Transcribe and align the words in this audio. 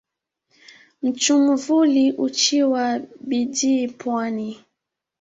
Nchumvuli 1.01 2.11
huchia 2.11 3.01
mbidhii 3.21 3.87
pwani. 3.87 4.59